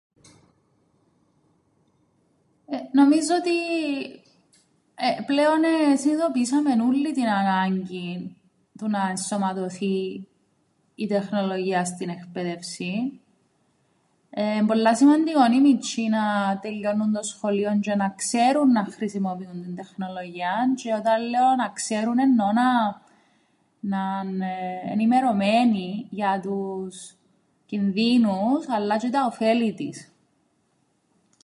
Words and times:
Ε, 2.65 2.77
νομίζω 2.91 3.35
ότι, 3.39 3.57
ε, 4.95 5.21
πλέον 5.25 5.63
εσυνειδητοποιήσαμεν 5.91 6.81
ούλλοι 6.81 7.11
την 7.13 7.27
ανάγκην 7.29 8.35
του 8.77 8.89
να 8.89 9.09
ενσωματωθεί 9.09 10.27
η 10.95 11.07
τεχνολογία 11.07 11.85
στην 11.85 12.09
εκπαίδευσην, 12.09 13.19
εν' 14.29 14.65
πολλά 14.65 14.95
σημαντικό 14.95 15.45
οι 15.51 15.61
μιτσ̆ιοί 15.61 16.07
να 16.09 16.59
τελειώννουν 16.61 17.13
το 17.13 17.21
σχολείον 17.23 17.79
τζ̆αι 17.83 17.95
να 17.97 18.09
ξέρουν 18.09 18.71
να 18.71 18.85
χρησιμοποιούν 18.85 19.61
την 19.61 19.75
τεχνολογία 19.75 20.51
τζ̆αι 20.75 20.99
όταν 20.99 21.21
λέω 21.29 21.55
να 21.57 21.69
ξέρουν 21.69 22.19
εννοώ 22.19 22.51
να 22.51 22.63
'ν', 22.63 22.97
να 23.79 24.23
'ν' 24.23 24.41
ενημερωμένοι 24.91 26.07
για 26.09 26.39
τους 26.41 27.15
κινδύνους 27.65 28.69
αλλά 28.69 28.97
τζ̆αι 28.97 29.09
τα 29.11 29.25
οφέλη 29.27 29.73
της. 29.73 30.11